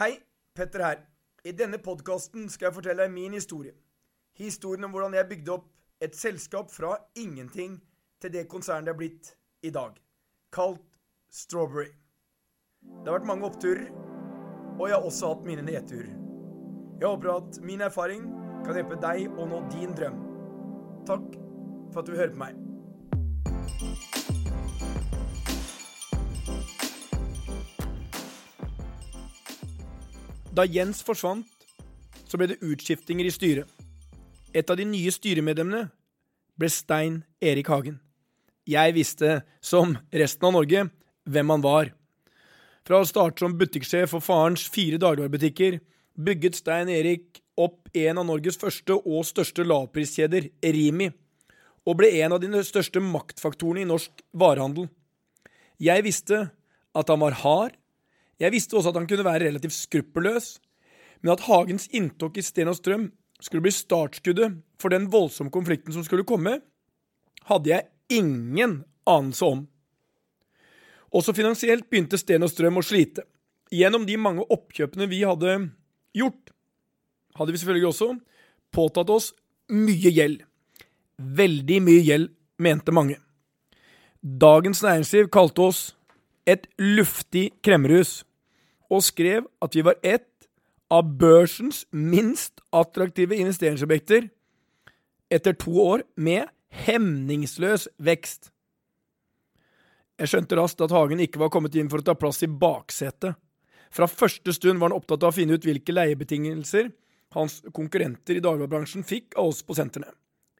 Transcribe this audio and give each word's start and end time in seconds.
Hei, 0.00 0.14
Petter 0.56 0.80
her. 0.80 1.00
I 1.44 1.52
denne 1.52 1.76
podkasten 1.84 2.46
skal 2.48 2.70
jeg 2.70 2.74
fortelle 2.78 3.04
deg 3.04 3.12
min 3.12 3.34
historie. 3.36 3.74
Historien 4.40 4.86
om 4.86 4.94
hvordan 4.94 5.12
jeg 5.12 5.28
bygde 5.28 5.52
opp 5.52 5.66
et 6.00 6.16
selskap 6.16 6.70
fra 6.72 6.94
ingenting 7.20 7.74
til 8.16 8.32
det 8.32 8.46
konsernet 8.48 8.88
det 8.88 8.94
er 8.94 8.96
blitt 8.96 9.28
i 9.60 9.72
dag. 9.74 9.98
Kalt 10.56 10.80
Strawberry. 11.28 11.90
Det 12.80 13.10
har 13.10 13.18
vært 13.18 13.28
mange 13.28 13.44
oppturer, 13.50 13.92
og 14.78 14.82
jeg 14.86 14.96
har 14.96 15.10
også 15.10 15.34
hatt 15.34 15.44
mine 15.50 15.66
nedturer. 15.68 16.16
Jeg 16.96 17.04
håper 17.04 17.34
at 17.34 17.60
min 17.60 17.84
erfaring 17.84 18.24
kan 18.64 18.80
hjelpe 18.80 19.02
deg 19.04 19.36
å 19.36 19.50
nå 19.52 19.60
din 19.76 19.92
drøm. 20.00 20.16
Takk 21.12 21.28
for 21.92 22.00
at 22.00 22.08
du 22.08 22.16
hører 22.16 22.32
på 22.32 22.44
meg. 22.46 22.59
Da 30.60 30.66
Jens 30.68 30.98
forsvant, 31.00 31.46
så 32.28 32.36
ble 32.36 32.50
det 32.50 32.58
utskiftinger 32.60 33.24
i 33.24 33.32
styret. 33.32 33.68
Et 34.52 34.68
av 34.68 34.76
de 34.76 34.84
nye 34.84 35.12
styremedlemmene 35.14 35.86
ble 36.60 36.68
Stein 36.68 37.14
Erik 37.40 37.70
Hagen. 37.72 37.94
Jeg 38.68 38.92
visste, 38.92 39.38
som 39.64 39.94
resten 40.12 40.50
av 40.50 40.52
Norge, 40.58 40.82
hvem 41.24 41.54
han 41.54 41.64
var. 41.64 41.94
Fra 42.84 43.00
å 43.00 43.08
starte 43.08 43.40
som 43.40 43.56
butikksjef 43.56 44.12
for 44.12 44.20
farens 44.20 44.66
fire 44.68 45.00
dagligvarebutikker, 45.00 45.78
bygget 46.28 46.60
Stein 46.60 46.92
Erik 46.92 47.40
opp 47.56 47.88
en 47.96 48.20
av 48.20 48.28
Norges 48.28 48.60
første 48.60 49.00
og 49.00 49.24
største 49.30 49.64
lavpriskjeder, 49.64 50.52
Rimi, 50.60 51.08
og 51.88 52.02
ble 52.02 52.12
en 52.20 52.36
av 52.36 52.44
de 52.44 52.66
største 52.68 53.00
maktfaktorene 53.00 53.86
i 53.86 53.88
norsk 53.88 54.20
varehandel. 54.36 54.92
Jeg 55.80 56.04
visste 56.04 56.50
at 56.92 57.08
han 57.08 57.24
var 57.24 57.40
hard, 57.46 57.79
jeg 58.40 58.52
visste 58.54 58.76
også 58.78 58.92
at 58.92 59.00
han 59.00 59.08
kunne 59.08 59.26
være 59.26 59.46
relativt 59.46 59.76
skruppelløs, 59.76 60.54
men 61.20 61.34
at 61.34 61.44
Hagens 61.44 61.88
inntog 61.92 62.38
i 62.40 62.44
Sten 62.44 62.70
og 62.72 62.78
Strøm 62.78 63.10
skulle 63.40 63.64
bli 63.64 63.72
startskuddet 63.74 64.56
for 64.80 64.92
den 64.92 65.08
voldsomme 65.12 65.52
konflikten 65.52 65.92
som 65.92 66.04
skulle 66.04 66.24
komme, 66.28 66.58
hadde 67.48 67.72
jeg 67.72 67.88
ingen 68.20 68.82
anelse 69.08 69.44
om. 69.44 69.66
Også 71.12 71.34
finansielt 71.36 71.88
begynte 71.90 72.18
Sten 72.20 72.44
og 72.46 72.52
Strøm 72.52 72.80
å 72.80 72.86
slite. 72.86 73.26
Gjennom 73.70 74.06
de 74.06 74.16
mange 74.18 74.44
oppkjøpene 74.50 75.08
vi 75.10 75.22
hadde 75.26 75.56
gjort, 76.16 76.52
hadde 77.38 77.54
vi 77.54 77.60
selvfølgelig 77.60 77.90
også 77.90 78.12
påtatt 78.74 79.10
oss 79.12 79.30
mye 79.70 80.10
gjeld. 80.14 80.42
Veldig 81.20 81.78
mye 81.84 82.02
gjeld, 82.06 82.30
mente 82.58 82.94
mange. 82.94 83.18
Dagens 84.20 84.82
Næringsliv 84.84 85.30
kalte 85.32 85.68
oss 85.68 85.80
et 86.48 86.66
luftig 86.80 87.50
kremmerhus, 87.64 88.24
og 88.90 89.04
skrev 89.06 89.46
at 89.62 89.76
vi 89.76 89.84
var 89.86 89.98
ett 90.02 90.48
av 90.90 91.06
børsens 91.20 91.84
minst 91.94 92.60
attraktive 92.74 93.36
investeringsobjekter 93.38 94.26
etter 95.30 95.54
to 95.54 95.76
år 95.82 96.02
med 96.18 96.50
hemningsløs 96.86 97.86
vekst. 98.02 98.50
Jeg 100.20 100.32
skjønte 100.32 100.58
raskt 100.58 100.82
at 100.84 100.92
Hagen 100.92 101.22
ikke 101.22 101.40
var 101.40 101.52
kommet 101.54 101.76
inn 101.78 101.88
for 101.90 102.02
å 102.02 102.06
ta 102.06 102.16
plass 102.18 102.42
i 102.44 102.50
baksetet. 102.50 103.38
Fra 103.90 104.06
første 104.10 104.52
stund 104.54 104.78
var 104.78 104.90
han 104.90 104.98
opptatt 104.98 105.24
av 105.24 105.32
å 105.32 105.34
finne 105.34 105.56
ut 105.56 105.64
hvilke 105.66 105.94
leiebetingelser 105.94 106.90
hans 107.34 107.60
konkurrenter 107.74 108.36
i 108.36 108.42
dagligvarebransjen 108.42 109.06
fikk 109.06 109.38
av 109.38 109.52
oss 109.52 109.62
på 109.66 109.74
sentrene. 109.78 110.10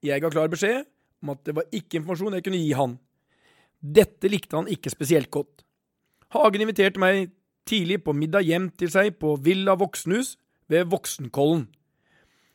Jeg 0.03 0.23
ga 0.23 0.31
klar 0.33 0.51
beskjed 0.51 0.87
om 1.21 1.35
at 1.35 1.43
det 1.45 1.55
var 1.59 1.69
ikke 1.75 2.01
informasjon 2.01 2.39
jeg 2.39 2.47
kunne 2.47 2.63
gi 2.63 2.73
han. 2.79 2.97
Dette 3.81 4.31
likte 4.31 4.57
han 4.57 4.71
ikke 4.71 4.93
spesielt 4.93 5.31
godt. 5.35 5.65
Hagen 6.35 6.63
inviterte 6.63 7.03
meg 7.03 7.31
tidlig 7.71 8.01
på 8.05 8.15
middag 8.17 8.49
hjem 8.49 8.71
til 8.79 8.91
seg 8.91 9.15
på 9.23 9.37
Villa 9.45 9.77
Voksenhus 9.79 10.35
ved 10.71 10.89
Voksenkollen. 10.91 11.69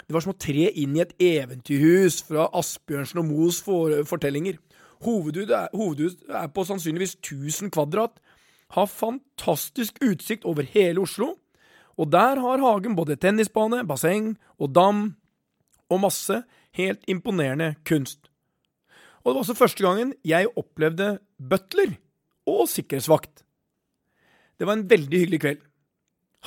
Det 0.05 0.13
var 0.13 0.21
som 0.21 0.35
å 0.35 0.37
tre 0.37 0.67
inn 0.77 0.97
i 0.97 1.01
et 1.01 1.15
eventyrhus 1.23 2.19
fra 2.27 2.49
Asbjørnsen 2.59 3.21
og 3.23 3.29
Moes 3.29 3.61
fortellinger. 3.65 4.59
Hovedhuset 5.05 6.27
er 6.29 6.51
på 6.53 6.65
sannsynligvis 6.67 7.15
1000 7.21 7.71
kvadrat, 7.73 8.19
har 8.75 8.91
fantastisk 8.91 10.01
utsikt 10.03 10.45
over 10.45 10.67
hele 10.67 11.05
Oslo, 11.05 11.35
og 11.95 12.11
der 12.11 12.41
har 12.41 12.63
Hagen 12.63 12.97
både 12.97 13.15
tennisbane, 13.15 13.85
basseng 13.87 14.33
og 14.59 14.73
dam 14.75 15.05
og 15.89 16.01
masse 16.03 16.41
helt 16.75 17.07
imponerende 17.07 17.75
kunst. 17.87 18.27
Og 19.23 19.31
det 19.31 19.37
var 19.37 19.43
også 19.45 19.57
første 19.57 19.85
gangen 19.85 20.13
jeg 20.27 20.51
opplevde 20.59 21.15
butler 21.39 21.95
og 22.45 22.67
sikkerhetsvakt. 22.69 23.44
Det 24.59 24.67
var 24.67 24.77
en 24.77 24.87
veldig 24.89 25.21
hyggelig 25.23 25.41
kveld. 25.43 25.63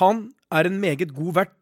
Han 0.03 0.29
er 0.55 0.69
en 0.69 0.81
meget 0.81 1.15
god 1.15 1.35
vert, 1.41 1.57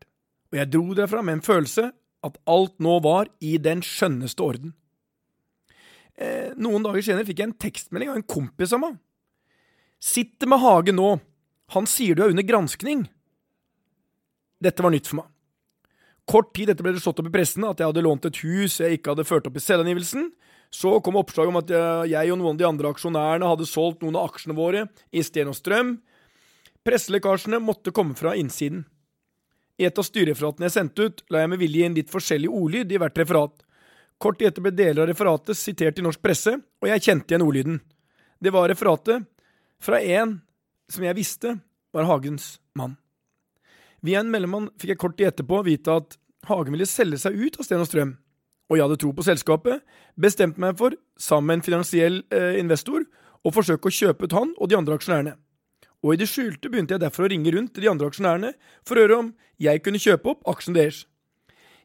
og 0.52 0.58
jeg 0.60 0.72
dro 0.72 0.96
derfra 0.96 1.22
med 1.24 1.38
en 1.38 1.46
følelse 1.46 1.90
at 2.26 2.38
alt 2.50 2.76
nå 2.82 2.98
var 3.04 3.30
i 3.44 3.56
den 3.62 3.82
skjønneste 3.84 4.42
orden. 4.44 4.74
Eh, 6.16 6.52
noen 6.56 6.84
dager 6.84 7.04
senere 7.04 7.26
fikk 7.28 7.42
jeg 7.42 7.50
en 7.50 7.58
tekstmelding 7.60 8.12
av 8.12 8.20
en 8.20 8.28
kompis 8.28 8.72
av 8.72 8.82
meg. 8.82 8.98
Sitter 10.02 10.48
med 10.48 10.62
Hage 10.62 10.94
nå. 10.94 11.16
Han 11.74 11.88
sier 11.90 12.16
du 12.16 12.24
er 12.24 12.32
under 12.32 12.46
granskning. 12.46 13.06
Dette 14.62 14.84
var 14.84 14.94
nytt 14.94 15.08
for 15.10 15.20
meg. 15.20 15.30
Kort 16.26 16.52
tid 16.56 16.72
etter 16.72 16.82
ble 16.82 16.96
det 16.96 17.02
slått 17.04 17.20
opp 17.22 17.28
i 17.28 17.34
pressen 17.34 17.66
at 17.68 17.78
jeg 17.78 17.86
hadde 17.86 18.02
lånt 18.02 18.24
et 18.26 18.40
hus 18.42 18.80
jeg 18.80 18.96
ikke 18.96 19.12
hadde 19.12 19.26
ført 19.28 19.46
opp 19.46 19.58
i 19.58 19.62
selvangivelsen. 19.62 20.30
Så 20.74 20.96
kom 21.04 21.18
oppslaget 21.20 21.52
om 21.52 21.60
at 21.60 21.70
jeg 22.10 22.32
og 22.32 22.40
noen 22.40 22.56
av 22.56 22.60
de 22.60 22.66
andre 22.66 22.90
aksjonærene 22.90 23.50
hadde 23.52 23.68
solgt 23.70 24.02
noen 24.02 24.18
av 24.18 24.32
aksjene 24.32 24.56
våre 24.56 24.86
i 25.14 25.22
Sten 25.24 25.52
og 25.52 25.54
Strøm. 25.58 25.94
Presselekkasjene 26.86 27.58
måtte 27.58 27.90
komme 27.90 28.14
fra 28.14 28.36
innsiden. 28.38 28.84
I 29.76 29.88
et 29.88 29.98
av 29.98 30.06
styrereferatene 30.06 30.68
jeg 30.68 30.76
sendte 30.76 31.06
ut, 31.08 31.22
la 31.32 31.42
jeg 31.42 31.50
med 31.52 31.60
vilje 31.60 31.86
inn 31.88 31.96
litt 31.98 32.12
forskjellig 32.12 32.48
ordlyd 32.48 32.92
i 32.94 33.00
hvert 33.02 33.18
referat. 33.18 33.64
Kort 34.22 34.40
etter 34.40 34.64
ble 34.64 34.72
deler 34.72 35.02
av 35.02 35.10
referatet 35.10 35.58
sitert 35.58 35.98
i 35.98 36.04
norsk 36.06 36.22
presse, 36.22 36.54
og 36.56 36.88
jeg 36.88 37.02
kjente 37.04 37.34
igjen 37.34 37.44
ordlyden. 37.44 37.80
Det 38.40 38.52
var 38.54 38.70
referatet 38.70 39.26
fra 39.82 40.00
en 40.00 40.38
som 40.88 41.04
jeg 41.04 41.18
visste 41.18 41.56
var 41.92 42.06
Hagens 42.08 42.56
mann. 42.78 42.94
Via 44.00 44.22
en 44.22 44.30
mellommann 44.30 44.70
fikk 44.78 44.94
jeg 44.94 45.00
kort 45.02 45.16
tid 45.18 45.32
etterpå 45.32 45.60
vite 45.66 45.98
at 46.00 46.16
Hagen 46.46 46.76
ville 46.76 46.86
selge 46.88 47.18
seg 47.18 47.34
ut 47.34 47.58
av 47.58 47.66
Sten 47.66 47.82
og 47.82 47.90
Strøm, 47.90 48.14
og 48.70 48.78
jeg 48.78 48.86
hadde 48.86 49.00
tro 49.02 49.10
på 49.16 49.24
selskapet, 49.26 49.82
bestemte 50.14 50.62
meg 50.62 50.78
for, 50.78 50.94
sammen 51.18 51.50
med 51.50 51.58
en 51.58 51.66
finansiell 51.66 52.20
eh, 52.30 52.60
investor, 52.60 53.02
å 53.46 53.52
forsøke 53.54 53.90
å 53.90 53.96
kjøpe 53.98 54.26
ut 54.26 54.36
han 54.36 54.54
og 54.56 54.70
de 54.70 54.78
andre 54.78 54.96
aksjonærene. 54.98 55.34
Og 56.06 56.14
i 56.14 56.20
det 56.20 56.28
skjulte 56.30 56.70
begynte 56.70 56.94
jeg 56.94 57.02
derfor 57.02 57.26
å 57.26 57.30
ringe 57.32 57.50
rundt 57.50 57.72
til 57.74 57.82
de 57.82 57.90
andre 57.90 58.06
aksjonærene 58.06 58.52
for 58.86 58.94
å 58.94 59.02
høre 59.02 59.18
om 59.24 59.32
jeg 59.58 59.82
kunne 59.82 59.98
kjøpe 59.98 60.30
opp 60.30 60.46
aksjene 60.52 60.78
deres. 60.78 61.00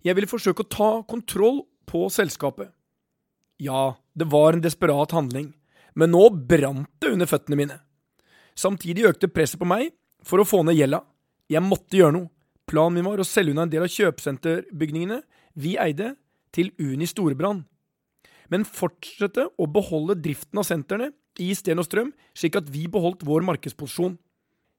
Jeg 0.05 0.13
ville 0.17 0.29
forsøke 0.29 0.61
å 0.61 0.69
ta 0.69 0.89
kontroll 1.09 1.63
på 1.89 2.03
selskapet. 2.13 2.69
Ja, 3.61 3.97
det 4.13 4.27
var 4.29 4.53
en 4.53 4.61
desperat 4.61 5.15
handling, 5.17 5.51
men 5.97 6.13
nå 6.13 6.27
brant 6.29 6.89
det 7.01 7.15
under 7.15 7.29
føttene 7.29 7.57
mine. 7.57 7.79
Samtidig 8.57 9.07
økte 9.09 9.31
presset 9.31 9.61
på 9.61 9.69
meg 9.69 9.89
for 10.25 10.41
å 10.41 10.45
få 10.45 10.61
ned 10.67 10.77
gjelda. 10.77 11.01
Jeg 11.49 11.65
måtte 11.65 11.97
gjøre 11.97 12.17
noe. 12.19 12.31
Planen 12.69 12.99
min 12.99 13.07
var 13.09 13.19
å 13.19 13.27
selge 13.27 13.55
unna 13.55 13.65
en 13.65 13.73
del 13.73 13.83
av 13.83 13.91
kjøpesenterbygningene 13.91 15.17
vi 15.59 15.75
eide, 15.81 16.13
til 16.51 16.67
Uni 16.83 17.07
Storebrand, 17.07 17.63
men 18.51 18.65
fortsette 18.67 19.45
å 19.55 19.67
beholde 19.71 20.17
driften 20.19 20.59
av 20.59 20.65
sentrene 20.67 21.13
i 21.39 21.51
Sten 21.55 21.79
og 21.79 21.87
Strøm, 21.87 22.11
slik 22.35 22.57
at 22.59 22.69
vi 22.71 22.87
beholdt 22.91 23.25
vår 23.27 23.45
markedsposisjon. 23.47 24.17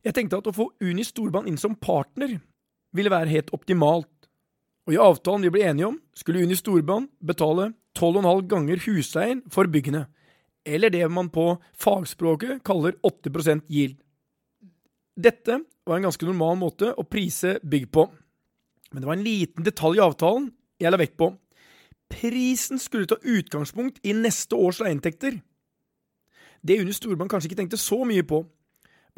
Jeg 0.03 0.17
tenkte 0.17 0.41
at 0.41 0.49
å 0.51 0.55
få 0.55 0.69
Uni 0.83 1.05
Storband 1.07 1.49
inn 1.49 1.61
som 1.61 1.79
partner 1.79 2.39
ville 2.93 3.13
være 3.13 3.33
helt 3.33 3.53
optimalt, 3.57 4.11
og 4.87 4.95
i 4.95 5.01
avtalen 5.01 5.47
vi 5.47 5.53
ble 5.55 5.67
enige 5.69 5.93
om, 5.93 6.01
skulle 6.13 6.43
Uni 6.43 6.59
Storband 6.59 7.09
betale 7.23 7.71
12,5 7.99 8.49
ganger 8.51 8.83
husleien 8.87 9.45
for 9.53 9.71
byggene, 9.71 10.07
eller 10.67 10.93
det 10.95 11.07
man 11.11 11.31
på 11.33 11.55
fagspråket 11.79 12.63
kaller 12.67 12.99
8% 13.07 13.69
yield. 13.73 13.97
Dette 15.17 15.61
var 15.87 15.99
en 15.99 16.09
ganske 16.09 16.27
normal 16.27 16.59
måte 16.61 16.93
å 16.99 17.07
prise 17.07 17.59
bygg 17.63 17.89
på, 17.95 18.07
men 18.93 19.03
det 19.03 19.09
var 19.09 19.17
en 19.17 19.25
liten 19.27 19.67
detalj 19.67 20.01
i 20.01 20.05
avtalen 20.05 20.51
jeg 20.83 20.93
la 20.93 20.99
vekt 21.01 21.17
på. 21.21 21.31
Prisen 22.13 22.81
skulle 22.83 23.09
ta 23.09 23.17
utgangspunkt 23.23 24.03
i 24.05 24.15
neste 24.17 24.59
års 24.59 24.83
leieinntekter. 24.83 25.39
Det 26.63 26.79
Une 26.79 26.95
Storebrand 26.95 27.31
kanskje 27.31 27.51
ikke 27.51 27.59
tenkte 27.63 27.81
så 27.81 27.99
mye 28.07 28.23
på, 28.27 28.45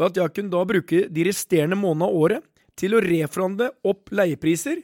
var 0.00 0.11
at 0.11 0.19
jeg 0.19 0.35
kunne 0.35 0.52
da 0.52 0.64
bruke 0.67 1.05
de 1.12 1.26
resterende 1.29 1.79
månedene 1.79 2.08
av 2.08 2.19
året 2.19 2.46
til 2.79 2.96
å 2.96 3.02
reforhandle 3.05 3.70
opp 3.87 4.11
leiepriser 4.14 4.81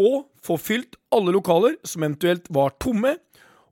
og 0.00 0.30
få 0.42 0.56
fylt 0.58 0.96
alle 1.14 1.34
lokaler 1.34 1.76
som 1.86 2.04
eventuelt 2.06 2.48
var 2.52 2.74
tomme, 2.80 3.16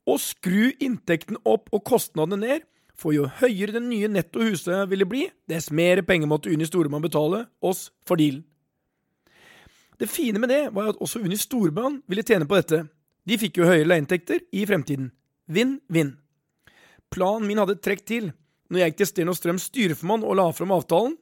og 0.09 0.21
skru 0.21 0.71
inntekten 0.81 1.37
opp 1.49 1.69
og 1.73 1.83
kostnadene 1.85 2.39
ned, 2.41 2.67
for 2.99 3.15
jo 3.15 3.29
høyere 3.41 3.77
den 3.77 3.89
nye 3.93 4.09
netto 4.11 4.43
husleia 4.43 4.87
ville 4.91 5.07
bli, 5.09 5.27
dess 5.49 5.71
mer 5.71 6.01
penger 6.03 6.31
måtte 6.31 6.51
Uni 6.51 6.67
Storebrand 6.67 7.05
betale 7.05 7.45
oss 7.65 7.89
for 8.09 8.19
dealen. 8.21 8.43
Det 9.99 10.09
fine 10.11 10.39
med 10.39 10.51
det 10.53 10.63
var 10.75 10.93
at 10.93 11.01
også 11.03 11.23
Uni 11.25 11.37
Storebrand 11.39 12.03
ville 12.07 12.25
tjene 12.27 12.47
på 12.49 12.59
dette. 12.59 12.85
De 13.27 13.39
fikk 13.39 13.61
jo 13.61 13.69
høyere 13.69 13.89
leieinntekter 13.89 14.45
i 14.55 14.65
fremtiden. 14.67 15.11
Vinn-vinn. 15.51 16.17
Planen 17.15 17.49
min 17.49 17.61
hadde 17.61 17.79
trukket 17.81 18.09
til 18.09 18.31
når 18.69 18.83
jeg 18.83 18.93
gikk 18.93 19.01
til 19.01 19.09
Sten 19.09 19.33
og 19.33 19.37
Strøms 19.39 19.67
styreformann 19.71 20.27
og 20.29 20.37
la 20.37 20.51
fram 20.53 20.75
avtalen, 20.77 21.17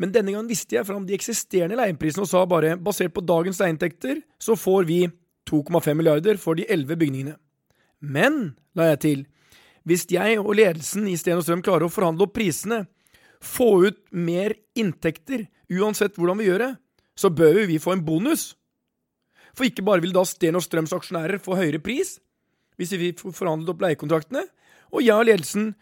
Men 0.00 0.14
denne 0.14 0.32
gangen 0.32 0.48
visste 0.48 0.78
jeg 0.78 0.86
fram 0.88 1.04
de 1.04 1.12
eksisterende 1.12 1.76
leieprisene 1.76 2.24
og 2.24 2.30
sa 2.30 2.46
bare 2.48 2.78
basert 2.80 3.12
på 3.12 3.20
dagens 3.20 3.58
leieinntekter, 3.60 4.22
så 4.40 4.56
får 4.56 4.86
vi 4.88 5.02
2,5 5.50 5.92
milliarder 5.98 6.38
for 6.40 6.56
de 6.56 6.64
elleve 6.72 6.96
bygningene. 6.96 7.34
Men, 8.00 8.56
la 8.72 8.94
jeg 8.94 9.00
til, 9.04 9.26
hvis 9.84 10.06
jeg 10.08 10.38
og 10.40 10.54
ledelsen 10.56 11.04
i 11.04 11.18
Sten 11.20 11.36
og 11.36 11.44
Strøm 11.44 11.60
klarer 11.60 11.84
å 11.84 11.92
forhandle 11.92 12.24
opp 12.24 12.32
prisene, 12.38 12.86
få 13.44 13.90
ut 13.90 14.00
mer 14.12 14.54
inntekter, 14.72 15.44
uansett 15.68 16.16
hvordan 16.16 16.40
vi 16.40 16.48
gjør 16.48 16.64
det, 16.64 16.70
så 17.20 17.28
bør 17.28 17.66
vi 17.68 17.76
få 17.80 17.92
en 17.98 18.04
bonus. 18.04 18.54
For 19.52 19.68
ikke 19.68 19.84
bare 19.84 20.00
vil 20.00 20.16
da 20.16 20.24
Sten 20.24 20.56
og 20.56 20.64
Strøms 20.64 20.96
aksjonærer 20.96 21.44
få 21.44 21.60
høyere 21.60 21.82
pris, 21.84 22.16
hvis 22.80 22.96
vi 22.96 23.12
får 23.16 23.36
forhandlet 23.36 23.74
opp 23.74 23.84
leiekontraktene, 23.84 24.46
og 24.90 25.02
jeg 25.04 25.16
og 25.16 25.26
ledelsen 25.28 25.72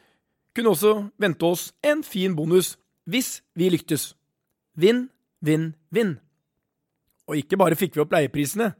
kunne 0.54 0.72
også 0.74 0.94
vente 1.20 1.46
oss 1.46 1.70
en 1.86 2.02
fin 2.04 2.34
bonus 2.36 2.76
hvis 3.08 3.40
vi 3.56 3.70
lyktes. 3.72 4.12
Vinn, 4.76 5.08
vinn, 5.40 5.72
vinn. 5.94 6.16
Og 7.28 7.38
ikke 7.40 7.58
bare 7.60 7.78
fikk 7.78 7.96
vi 7.96 8.02
opp 8.04 8.12
leieprisene, 8.14 8.72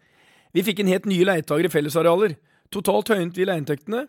vi 0.53 0.65
fikk 0.65 0.81
inn 0.83 0.91
helt 0.91 1.09
nye 1.09 1.27
leietagere 1.29 1.69
i 1.69 1.73
fellesarealer. 1.73 2.37
Totalt 2.73 3.13
høynet 3.13 3.37
vi 3.37 3.47
leieinntektene 3.49 4.07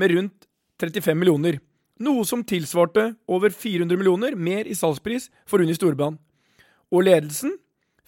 med 0.00 0.14
rundt 0.14 0.46
35 0.80 1.18
millioner, 1.20 1.58
noe 2.00 2.24
som 2.24 2.44
tilsvarte 2.44 3.10
over 3.28 3.52
400 3.52 4.00
millioner 4.00 4.36
mer 4.36 4.68
i 4.68 4.76
salgspris 4.76 5.28
for 5.48 5.60
Unni 5.60 5.76
Storbanen. 5.76 6.18
Og 6.90 7.04
ledelsen 7.06 7.54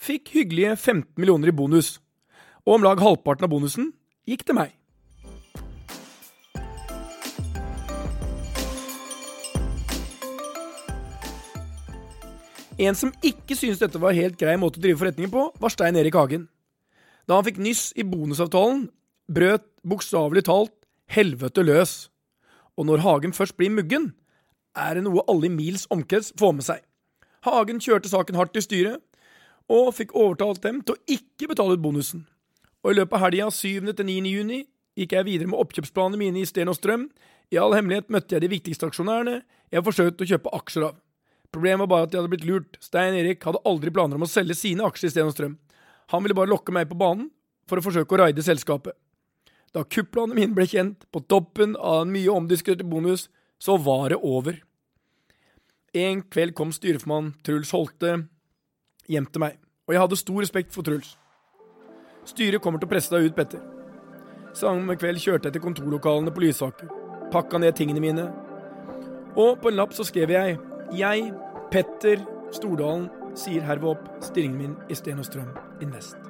fikk 0.01 0.33
hyggelige 0.35 0.75
15 0.77 1.13
millioner 1.21 1.53
i 1.53 1.57
bonus, 1.57 1.99
og 2.65 2.79
om 2.79 2.87
lag 2.87 3.01
halvparten 3.01 3.47
av 3.47 3.53
bonusen 3.53 3.93
gikk 4.29 4.47
til 4.49 4.59
meg. 4.59 4.73
En 12.81 12.97
som 12.97 13.13
ikke 13.21 13.57
syntes 13.59 13.83
dette 13.83 14.01
var 14.01 14.17
helt 14.17 14.39
grei 14.41 14.55
måte 14.61 14.81
å 14.81 14.83
drive 14.83 15.01
forretningen 15.01 15.33
på, 15.33 15.45
var 15.61 15.73
Stein 15.73 15.97
Erik 16.01 16.17
Hagen. 16.17 16.47
Da 17.29 17.37
han 17.37 17.45
fikk 17.47 17.61
nyss 17.61 17.91
i 18.01 18.07
bonusavtalen, 18.09 18.87
brøt 19.29 19.67
bokstavelig 19.85 20.47
talt 20.49 20.73
helvete 21.13 21.65
løs. 21.67 22.09
Og 22.79 22.89
når 22.89 23.05
Hagen 23.05 23.37
først 23.37 23.59
blir 23.61 23.73
muggen, 23.75 24.13
er 24.73 24.97
det 24.97 25.05
noe 25.05 25.25
alle 25.29 25.51
i 25.51 25.53
mils 25.53 25.85
omkrets 25.93 26.33
får 26.41 26.55
med 26.57 26.67
seg. 26.67 26.81
Hagen 27.45 27.83
kjørte 27.83 28.09
saken 28.09 28.39
hardt 28.39 28.57
i 28.57 28.65
styret, 28.65 29.03
og 29.71 29.93
fikk 29.95 30.17
overtalt 30.19 30.63
dem 30.65 30.81
til 30.83 30.97
å 30.97 31.17
ikke 31.17 31.51
betale 31.53 31.77
ut 31.77 31.85
bonusen. 31.85 32.25
Og 32.83 32.93
i 32.93 32.99
løpet 32.99 33.19
av 33.19 33.27
helga 33.27 33.51
7. 33.53 33.93
til 33.93 34.09
9. 34.09 34.33
juni 34.33 34.63
gikk 34.99 35.15
jeg 35.15 35.29
videre 35.29 35.53
med 35.53 35.61
oppkjøpsplanene 35.61 36.19
mine 36.19 36.43
i 36.43 36.49
Sten 36.49 36.73
og 36.73 36.77
Strøm. 36.77 37.07
I 37.53 37.61
all 37.61 37.77
hemmelighet 37.77 38.11
møtte 38.13 38.35
jeg 38.35 38.45
de 38.45 38.51
viktigste 38.53 38.89
aksjonærene 38.89 39.43
jeg 39.73 39.87
forsøkte 39.87 40.25
å 40.25 40.31
kjøpe 40.33 40.55
aksjer 40.59 40.89
av. 40.89 40.99
Problemet 41.53 41.85
var 41.85 41.91
bare 41.91 42.09
at 42.09 42.13
de 42.13 42.19
hadde 42.21 42.33
blitt 42.33 42.49
lurt. 42.49 42.79
Stein 42.81 43.15
Erik 43.19 43.45
hadde 43.45 43.61
aldri 43.69 43.93
planer 43.93 44.17
om 44.17 44.25
å 44.25 44.31
selge 44.31 44.57
sine 44.57 44.87
aksjer 44.89 45.11
i 45.11 45.13
Sten 45.13 45.29
og 45.29 45.35
Strøm. 45.37 45.59
Han 46.13 46.25
ville 46.25 46.37
bare 46.37 46.51
lokke 46.51 46.73
meg 46.75 46.89
på 46.89 46.99
banen 46.99 47.29
for 47.69 47.79
å 47.79 47.85
forsøke 47.85 48.17
å 48.17 48.23
raide 48.23 48.45
selskapet. 48.45 48.97
Da 49.73 49.85
kupplanene 49.85 50.37
mine 50.37 50.57
ble 50.57 50.67
kjent, 50.69 51.07
på 51.13 51.23
toppen 51.29 51.77
av 51.77 52.03
en 52.03 52.13
mye 52.13 52.33
omdiskutert 52.33 52.89
bonus, 52.89 53.29
så 53.61 53.79
var 53.81 54.11
det 54.13 54.21
over. 54.21 54.59
En 55.97 56.23
kveld 56.33 56.55
kom 56.57 56.73
styreformann 56.73 57.35
Truls 57.45 57.73
Holte 57.73 58.17
hjem 59.13 59.29
til 59.29 59.45
meg, 59.45 59.59
og 59.87 59.95
jeg 59.95 60.03
hadde 60.03 60.21
stor 60.21 60.41
respekt 60.45 60.73
for 60.73 60.85
Truls. 60.85 61.15
Styret 62.29 62.63
kommer 62.65 62.81
til 62.81 62.89
å 62.89 62.93
presse 62.93 63.13
deg 63.13 63.29
ut, 63.29 63.37
Petter. 63.37 63.63
Samme 64.57 64.97
kveld 65.01 65.21
kjørte 65.21 65.49
jeg 65.49 65.57
til 65.57 65.65
kontorlokalene 65.65 66.33
på 66.33 66.45
Lysaker, 66.45 66.89
pakka 67.33 67.61
ned 67.61 67.77
tingene 67.77 68.05
mine, 68.05 68.29
og 69.33 69.57
på 69.63 69.71
en 69.71 69.79
lapp 69.81 69.97
så 69.97 70.05
skrev 70.05 70.33
jeg 70.33 70.59
Jeg, 70.93 71.33
Petter 71.73 72.21
Stordalen, 72.53 73.09
sier 73.39 73.65
herved 73.65 73.95
opp 73.95 74.11
stillingen 74.25 74.59
min 74.61 74.75
i 74.93 74.99
Sten 74.99 75.23
og 75.23 75.29
Strøm 75.29 75.55
Invest. 75.81 76.22